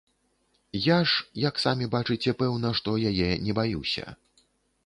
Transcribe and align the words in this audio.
Я 0.85 0.97
ж, 1.11 1.25
як 1.49 1.61
самі 1.65 1.89
бачыце, 1.97 2.33
пэўна 2.39 2.73
што 2.81 2.97
яе 3.11 3.29
не 3.47 3.59
баюся. 3.61 4.05